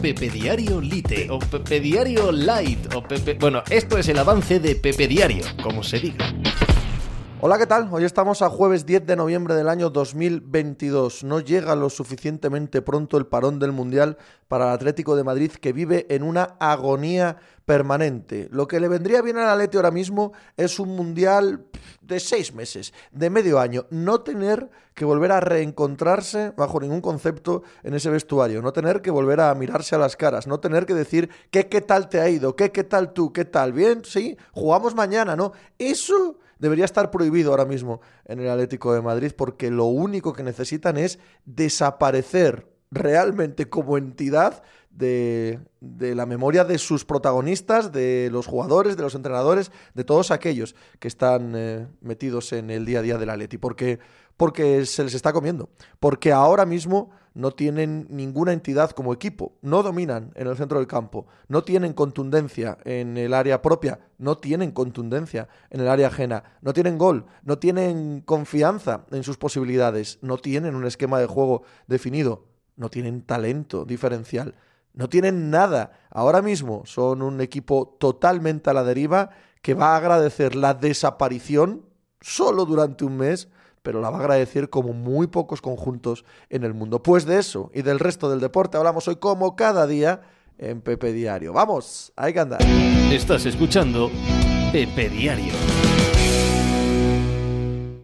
[0.00, 3.34] Pepe Diario Lite o Pepe Diario Light o Pepe...
[3.34, 6.32] Bueno, esto es el avance de Pepe Diario, como se diga.
[7.40, 7.88] Hola, ¿qué tal?
[7.90, 11.24] Hoy estamos a jueves 10 de noviembre del año 2022.
[11.24, 15.72] No llega lo suficientemente pronto el parón del Mundial para el Atlético de Madrid que
[15.72, 17.38] vive en una agonía
[17.68, 18.48] permanente.
[18.50, 21.66] Lo que le vendría bien al Atleti ahora mismo es un Mundial
[22.00, 23.84] de seis meses, de medio año.
[23.90, 28.62] No tener que volver a reencontrarse bajo ningún concepto en ese vestuario.
[28.62, 30.46] No tener que volver a mirarse a las caras.
[30.46, 33.44] No tener que decir qué, qué tal te ha ido, qué, qué tal tú, qué
[33.44, 33.74] tal.
[33.74, 35.52] Bien, sí, jugamos mañana, ¿no?
[35.78, 40.42] Eso debería estar prohibido ahora mismo en el Atlético de Madrid porque lo único que
[40.42, 48.96] necesitan es desaparecer realmente como entidad de, la memoria de sus protagonistas, de los jugadores,
[48.96, 53.18] de los entrenadores, de todos aquellos que están eh, metidos en el día a día
[53.18, 54.00] del Atleti, porque,
[54.36, 55.68] porque se les está comiendo,
[56.00, 60.88] porque ahora mismo no tienen ninguna entidad como equipo, no dominan en el centro del
[60.88, 66.42] campo, no tienen contundencia en el área propia, no tienen contundencia en el área ajena,
[66.60, 71.62] no tienen gol, no tienen confianza en sus posibilidades, no tienen un esquema de juego
[71.86, 74.54] definido, no tienen talento diferencial,
[74.94, 75.92] no tienen nada.
[76.10, 81.84] Ahora mismo son un equipo totalmente a la deriva que va a agradecer la desaparición
[82.20, 83.48] solo durante un mes
[83.88, 87.02] pero la va a agradecer como muy pocos conjuntos en el mundo.
[87.02, 90.20] Pues de eso y del resto del deporte hablamos hoy como cada día
[90.58, 91.54] en Pepe Diario.
[91.54, 92.60] Vamos, hay que andar.
[93.10, 94.10] Estás escuchando
[94.72, 95.54] Pepe Diario.